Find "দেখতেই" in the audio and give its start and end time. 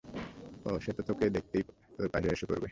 1.29-1.63